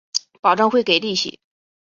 [0.41, 1.39] 保证会给利息